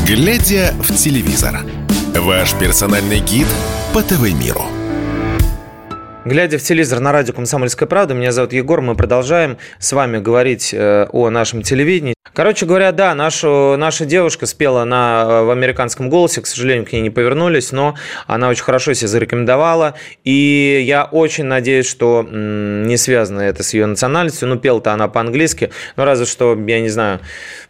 [0.06, 1.60] «Глядя в телевизор»–
[2.14, 3.46] ваш персональный гид
[3.92, 4.64] по ТВ-миру–
[6.24, 10.74] Глядя в телевизор на радио «Комсомольская правда», меня зовут Егор, мы продолжаем с вами говорить
[10.74, 12.17] э, о нашем телевидении.
[12.34, 16.92] Короче говоря, да, нашу, наша девушка спела на, э, в американском голосе, к сожалению, к
[16.92, 17.94] ней не повернулись, но
[18.26, 23.86] она очень хорошо себя зарекомендовала, и я очень надеюсь, что не связано это с ее
[23.86, 27.20] национальностью, ну, пела-то она по-английски, но разве что, я не знаю,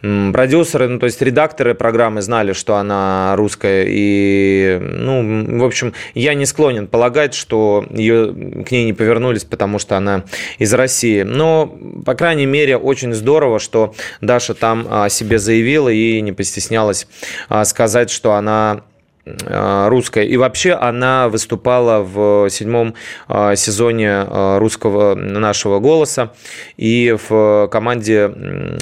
[0.00, 6.34] продюсеры, ну, то есть редакторы программы знали, что она русская, и, ну, в общем, я
[6.34, 8.32] не склонен полагать, что ее
[8.64, 10.24] к ней не повернулись, потому что она
[10.58, 11.22] из России.
[11.22, 11.66] Но,
[12.04, 17.06] по крайней мере, очень здорово, что Даша там о себе заявила и не постеснялась
[17.48, 18.82] а, сказать, что она
[19.24, 20.24] а, русская.
[20.24, 22.94] И вообще она выступала в седьмом
[23.26, 24.24] а, сезоне
[24.58, 26.32] русского нашего голоса.
[26.76, 28.32] И в команде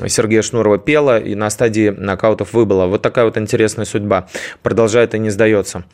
[0.06, 2.86] Сергея Шнурова пела и на стадии нокаутов выбыла.
[2.86, 4.28] Вот такая вот интересная судьба.
[4.62, 5.84] Продолжает и не сдается.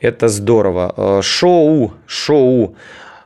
[0.00, 1.20] Это здорово.
[1.22, 2.74] Шоу, шоу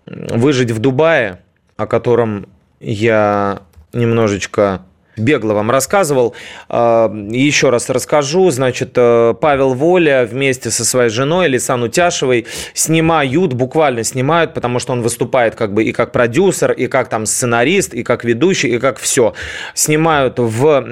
[0.07, 1.41] «Выжить в Дубае»,
[1.77, 2.47] о котором
[2.81, 3.63] я
[3.95, 4.83] немножечко
[5.17, 6.35] бегло вам рассказывал.
[6.69, 8.51] А, еще раз расскажу.
[8.51, 14.93] Значит, э, Павел Воля вместе со своей женой Лисан Утяшевой снимают, буквально снимают, потому что
[14.93, 18.79] он выступает как бы и как продюсер, и как там сценарист, и как ведущий, и
[18.79, 19.35] как все.
[19.75, 20.85] Снимают в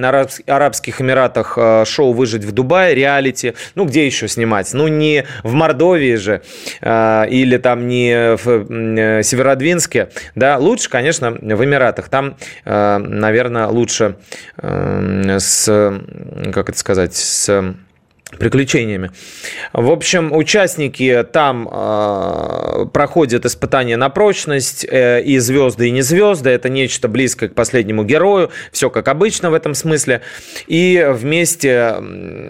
[0.46, 3.54] Арабских Эмиратах э, шоу «Выжить в Дубае», реалити.
[3.74, 4.72] Ну, где еще снимать?
[4.72, 6.42] Ну, не в Мордовии же,
[6.80, 10.08] э, или там не в Северодвинске.
[10.34, 12.08] Да, лучше, конечно, в Эмиратах.
[12.08, 14.11] Там, наверное, лучше
[14.58, 16.00] с,
[16.52, 17.74] как это сказать, с
[18.38, 19.10] приключениями.
[19.72, 26.50] В общем, участники там э, проходят испытания на прочность, э, и звезды, и не звезды.
[26.50, 28.50] Это нечто близкое к последнему герою.
[28.72, 30.22] Все как обычно в этом смысле.
[30.66, 31.96] И вместе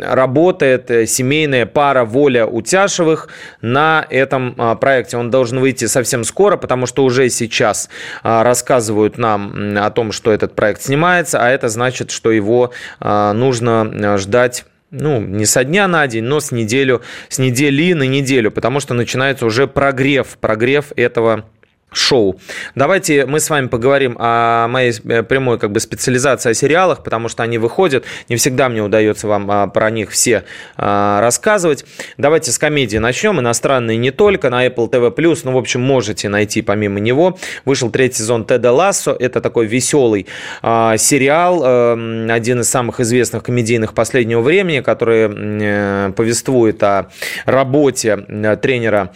[0.03, 3.29] работает семейная пара Воля Утяшевых
[3.61, 5.17] на этом э, проекте.
[5.17, 7.89] Он должен выйти совсем скоро, потому что уже сейчас
[8.23, 13.33] э, рассказывают нам о том, что этот проект снимается, а это значит, что его э,
[13.33, 18.51] нужно ждать ну, не со дня на день, но с неделю, с недели на неделю,
[18.51, 21.47] потому что начинается уже прогрев, прогрев этого
[21.93, 22.41] шоу.
[22.75, 27.29] Давайте мы с вами поговорим о моей э, прямой как бы специализации о сериалах, потому
[27.29, 28.05] что они выходят.
[28.29, 30.45] Не всегда мне удается вам а, про них все
[30.77, 31.85] а, рассказывать.
[32.19, 33.41] Давайте с комедии начнем.
[33.41, 35.39] Иностранные не только на Apple TV+.
[35.45, 37.39] Ну, в общем, можете найти помимо него.
[37.65, 39.17] Вышел третий сезон Теда Лассо.
[39.19, 40.27] Это такой веселый
[40.63, 47.11] а, сериал, один из самых известных комедийных последнего времени, который э, повествует о
[47.45, 49.13] работе э, тренера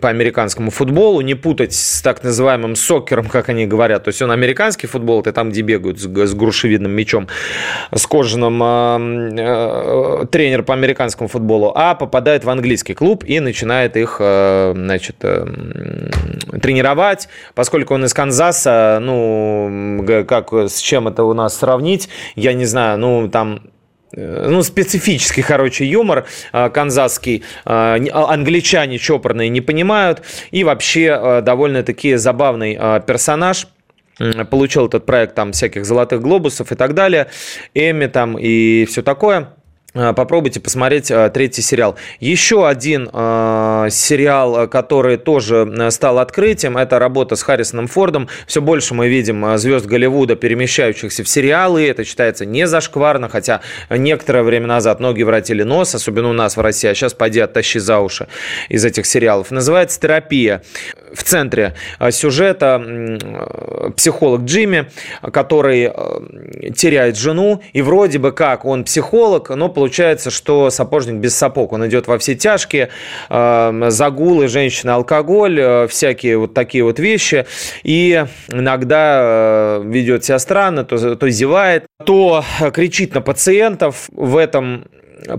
[0.00, 1.20] по американскому футболу.
[1.20, 4.04] Не путать с так называемым сокером, как они говорят.
[4.04, 7.28] То есть он американский футбол, это там, где бегают с, с грушевидным мячом,
[7.94, 13.96] с кожаным э, э, тренер по американскому футболу, а попадает в английский клуб и начинает
[13.96, 15.46] их, э, значит, э,
[16.62, 17.28] тренировать.
[17.54, 22.98] Поскольку он из Канзаса, ну, как, с чем это у нас сравнить, я не знаю,
[22.98, 23.62] ну, там
[24.16, 27.44] ну, специфический, короче, юмор э, канзасский.
[27.64, 30.22] Э, а, англичане чопорные не понимают.
[30.50, 32.74] И вообще довольно-таки забавный
[33.06, 33.68] персонаж
[34.50, 37.28] получил этот проект там всяких золотых глобусов и так далее,
[37.74, 39.48] Эми там и все такое.
[39.94, 41.96] Э, попробуйте посмотреть э, третий сериал.
[42.20, 48.28] Еще один э, сериал, который тоже стал открытием, это работа с Харрисоном Фордом.
[48.46, 51.86] Все больше мы видим звезд Голливуда, перемещающихся в сериалы.
[51.86, 53.60] Это считается не зашкварно, хотя
[53.90, 57.78] некоторое время назад многие воротили нос, особенно у нас в России, а сейчас пойди оттащи
[57.78, 58.28] за уши
[58.68, 59.50] из этих сериалов.
[59.50, 60.62] Называется «Терапия».
[61.12, 61.74] В центре
[62.10, 62.80] сюжета
[63.96, 64.90] психолог Джимми,
[65.32, 65.90] который
[66.76, 71.72] теряет жену, и вроде бы как он психолог, но получается, что сапожник без сапог.
[71.72, 72.90] Он идет во все тяжкие,
[73.30, 77.46] э, загулы, женщины, алкоголь, э, всякие вот такие вот вещи.
[77.82, 84.10] И иногда э, ведет себя странно, то, то зевает, то кричит на пациентов.
[84.12, 84.84] В этом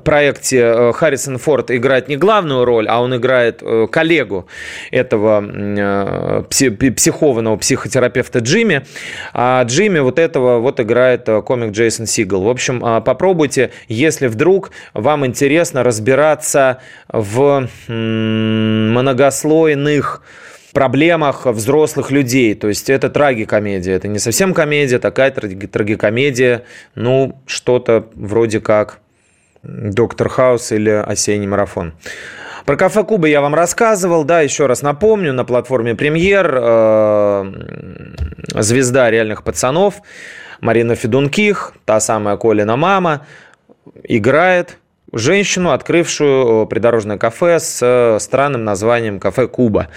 [0.03, 4.47] проекте э, Харрисон Форд играет не главную роль, а он играет э, коллегу
[4.91, 8.85] этого э, психованного психотерапевта Джимми.
[9.33, 12.43] А Джимми вот этого вот играет комик Джейсон Сигал.
[12.43, 16.77] В общем, попробуйте, если вдруг вам интересно разбираться
[17.07, 20.21] в многослойных
[20.73, 22.55] проблемах взрослых людей.
[22.55, 23.95] То есть это трагикомедия.
[23.95, 26.63] Это не совсем комедия, такая трагикомедия.
[26.95, 29.00] Ну, что-то вроде как
[29.63, 31.93] Доктор Хаус или Осенний марафон.
[32.65, 37.53] Про кафе Куба я вам рассказывал, да, еще раз напомню, на платформе Премьер э,
[38.55, 40.01] звезда реальных пацанов
[40.61, 43.25] Марина Федунких, та самая Колина мама,
[44.03, 44.77] играет
[45.11, 49.89] женщину, открывшую придорожное кафе с странным названием «Кафе Куба».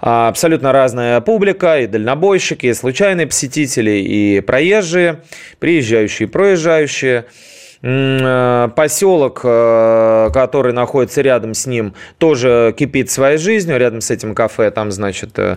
[0.00, 5.22] А, абсолютно разная публика, и дальнобойщики, и случайные посетители, и проезжие,
[5.58, 13.78] приезжающие проезжающие– Э, поселок, э, который находится рядом с ним, тоже кипит своей жизнью.
[13.78, 15.56] Рядом с этим кафе там, значит, э,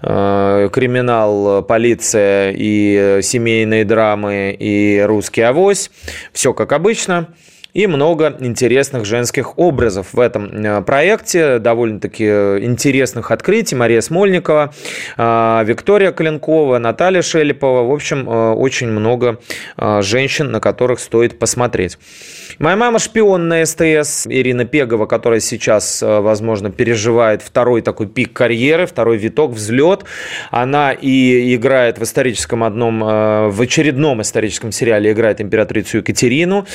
[0.00, 5.90] криминал, полиция и семейные драмы и русский авось.
[6.32, 7.28] Все как обычно
[7.76, 11.58] и много интересных женских образов в этом э, проекте.
[11.58, 13.74] Довольно-таки интересных открытий.
[13.74, 14.72] Мария Смольникова,
[15.18, 17.86] э, Виктория Коленкова, Наталья Шелепова.
[17.86, 19.40] В общем, э, очень много
[19.76, 21.98] женщин, на которых стоит посмотреть.
[22.58, 28.86] Моя мама шпион на СТС, Ирина Пегова, которая сейчас, возможно, переживает второй такой пик карьеры,
[28.86, 30.04] второй виток, взлет.
[30.50, 36.66] Она и играет в историческом одном, в очередном историческом сериале играет императрицу Екатерину,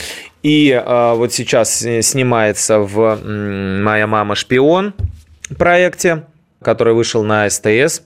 [0.43, 0.81] и э,
[1.15, 4.93] вот сейчас снимается в «Моя мама шпион»
[5.57, 6.23] проекте,
[6.61, 8.01] который вышел на СТС.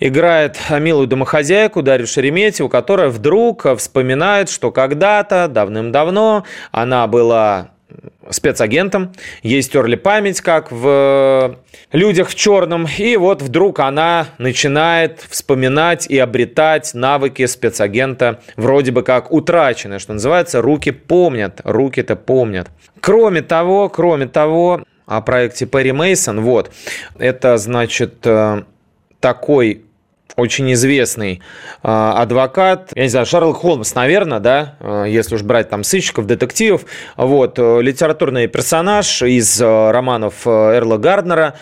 [0.00, 7.71] Играет милую домохозяйку Дарью Шереметьеву, которая вдруг вспоминает, что когда-то, давным-давно, она была
[8.30, 9.12] спецагентом.
[9.42, 11.58] Ей стерли память, как в
[11.92, 12.86] «Людях в черном».
[12.98, 20.12] И вот вдруг она начинает вспоминать и обретать навыки спецагента, вроде бы как утраченные, что
[20.12, 22.68] называется, руки помнят, руки-то помнят.
[23.00, 26.72] Кроме того, кроме того, о проекте Перри Мейсон, вот,
[27.18, 28.62] это, значит, э,
[29.20, 29.82] такой
[30.36, 31.42] очень известный
[31.82, 36.26] э, адвокат, я не знаю, Шерлок Холмс, наверное, да, э, если уж брать там сыщиков,
[36.26, 36.84] детективов,
[37.16, 41.54] вот, э, литературный персонаж из э, романов э, Эрла Гарднера,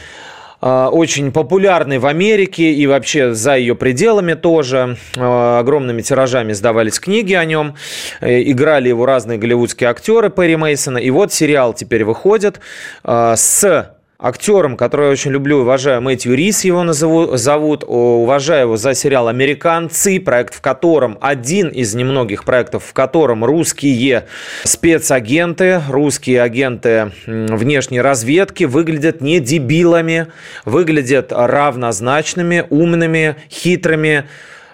[0.62, 4.96] э, очень популярный в Америке и вообще за ее пределами тоже.
[5.16, 7.74] Огромными тиражами сдавались книги о нем.
[8.20, 10.98] Играли его разные голливудские актеры Перри Мейсона.
[10.98, 12.60] И вот сериал теперь выходит
[13.02, 13.90] с
[14.20, 18.94] актером, который я очень люблю и уважаю, Мэтью Рис его назову, зовут, уважаю его за
[18.94, 24.26] сериал «Американцы», проект в котором, один из немногих проектов, в котором русские
[24.64, 30.26] спецагенты, русские агенты внешней разведки выглядят не дебилами,
[30.64, 34.24] выглядят равнозначными, умными, хитрыми,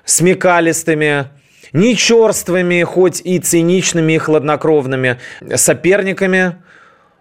[0.04, 1.26] смекалистыми,
[1.72, 5.18] не черствыми, хоть и циничными и хладнокровными
[5.54, 6.56] соперниками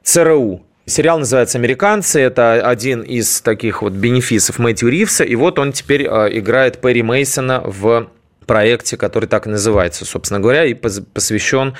[0.03, 0.64] ЦРУ.
[0.87, 2.21] Сериал называется «Американцы».
[2.21, 5.23] Это один из таких вот бенефисов Мэтью Ривса.
[5.23, 8.11] И вот он теперь э, играет Перри Мейсона в
[8.45, 11.73] проекте, который так и называется, собственно говоря, и посвящен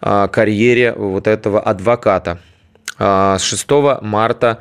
[0.00, 2.38] э, карьере вот этого адвоката.
[3.00, 3.68] Э, с 6
[4.00, 4.60] марта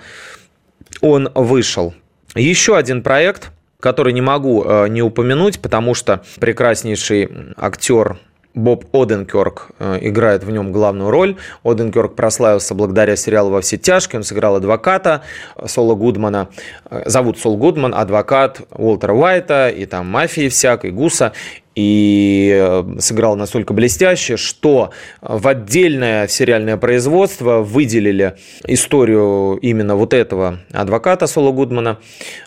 [1.02, 1.94] он вышел.
[2.34, 8.20] Еще один проект– который не могу не упомянуть, потому что прекраснейший актер
[8.54, 11.38] Боб Оденкерк э, играет в нем главную роль.
[11.64, 14.20] Оденкерк прославился благодаря сериалу «Во все тяжкие».
[14.20, 15.22] Он сыграл адвоката
[15.66, 16.50] Сола Гудмана.
[16.90, 21.34] Э, зовут Сол Гудман, адвокат Уолтера Уайта и там мафии всякой, Гуса
[21.76, 24.92] и э, сыграл настолько блестяще, что
[25.22, 28.36] в отдельное сериальное производство выделили
[28.68, 32.00] историю именно вот этого адвоката Соло Гудмана.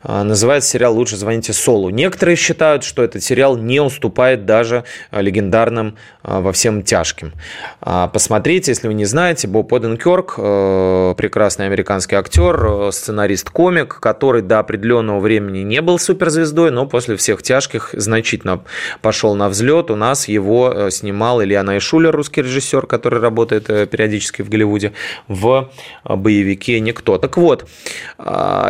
[0.03, 1.89] Э, называется сериал «Лучше звоните Солу».
[1.89, 7.33] Некоторые считают, что этот сериал не уступает даже легендарным «Во всем тяжким».
[7.81, 14.59] А посмотрите, если вы не знаете, Боб Оденкерк, э, прекрасный американский актер, сценарист-комик, который до
[14.59, 18.63] определенного времени не был суперзвездой, но после всех тяжких значительно
[19.01, 19.93] пошел пошел на взлет.
[19.93, 24.93] У нас его э, снимал Илья Найшулер, русский режиссер, который работает э, периодически в Голливуде,
[25.29, 25.71] в
[26.05, 27.17] э, боевике «Никто».
[27.19, 27.69] Так вот,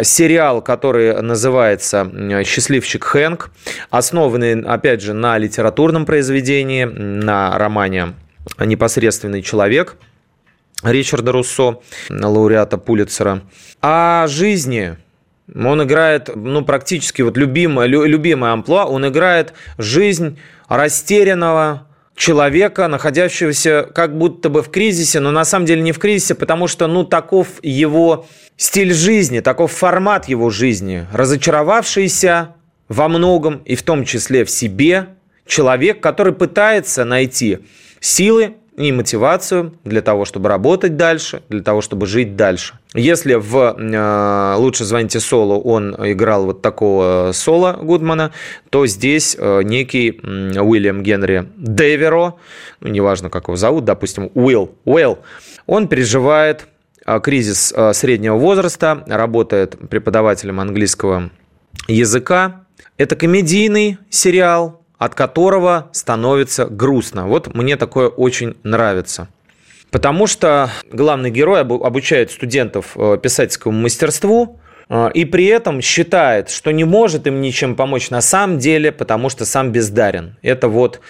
[0.02, 2.10] сериал, который называется
[2.44, 3.50] «Счастливчик Хэнк»,
[3.88, 8.12] основанный, опять же, на литературном произведении, на романе
[8.58, 9.96] «Непосредственный человек»,
[10.82, 11.80] Ричарда Руссо,
[12.10, 13.40] лауреата Пулитцера,
[13.80, 14.98] о жизни
[15.52, 20.38] он играет, ну, практически вот любимое, любимое амплуа, он играет жизнь
[20.68, 21.86] растерянного
[22.16, 26.68] человека, находящегося как будто бы в кризисе, но на самом деле не в кризисе, потому
[26.68, 28.26] что, ну, таков его
[28.56, 32.54] стиль жизни, таков формат его жизни, разочаровавшийся
[32.88, 35.08] во многом, и в том числе в себе,
[35.46, 37.58] человек, который пытается найти
[38.00, 42.74] силы и мотивацию для того, чтобы работать дальше, для того, чтобы жить дальше.
[42.94, 48.32] Если в э, «Лучше звоните Соло» он играл вот такого Соло Гудмана,
[48.70, 52.34] то здесь э, некий э, Уильям Генри Деверо,
[52.80, 55.18] ну, неважно, как его зовут, допустим, Уилл, Уилл,
[55.66, 56.66] он переживает
[57.06, 61.30] э, кризис э, среднего возраста, работает преподавателем английского
[61.86, 62.64] языка.
[62.96, 67.26] Это комедийный сериал, от которого становится грустно.
[67.26, 69.28] Вот мне такое очень нравится.
[69.90, 76.70] Потому что главный герой обучает студентов э, писательскому мастерству, э, и при этом считает, что
[76.70, 80.36] не может им ничем помочь на самом деле, потому что сам бездарен.
[80.42, 81.00] Это вот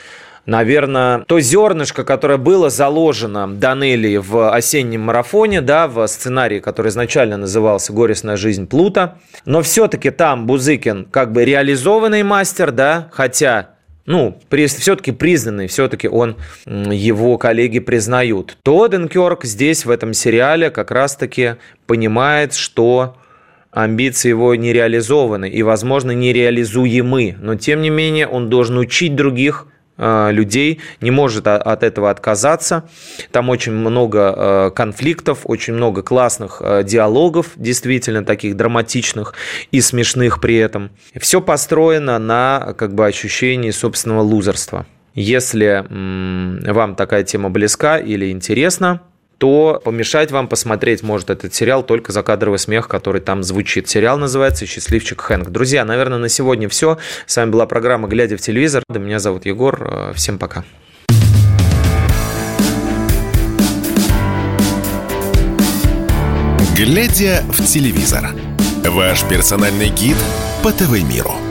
[0.47, 7.37] наверное, то зернышко, которое было заложено Данелли в осеннем марафоне, да, в сценарии, который изначально
[7.37, 9.19] назывался «Горестная жизнь Плута».
[9.45, 13.74] Но все-таки там Бузыкин как бы реализованный мастер, да, хотя
[14.07, 16.37] ну, все-таки признанный, все-таки он,
[16.67, 18.59] его коллеги признают.
[18.63, 23.17] Тоденкерк здесь, в этом сериале, как раз-таки понимает, что
[23.71, 27.37] амбиции его не реализованы и, возможно, нереализуемы.
[27.41, 29.67] Но, тем не менее, он должен учить других
[29.97, 32.89] людей, не может от этого отказаться.
[33.31, 39.35] Там очень много э, конфликтов, очень много классных э, диалогов, действительно таких драматичных
[39.71, 40.91] и смешных при этом.
[41.21, 44.87] Все построено на как бы ощущении собственного лузерства.
[45.15, 49.01] Если вам такая тема близка или интересна,
[49.39, 53.89] то помешать вам посмотреть может этот сериал только закадровый смех, который там звучит.
[53.89, 55.51] Сериал называется «Счастливчик Хэнк».
[55.51, 56.99] Друзья, наверное, на сегодня все.
[57.27, 58.83] С вами была программа «Глядя в телевизор».
[58.89, 59.79] Меня зовут Егор.
[59.81, 60.65] Э, всем пока.
[66.77, 68.31] «Глядя в телевизор»–
[68.85, 70.17] ваш персональный гид
[70.63, 71.44] по ТВ-миру.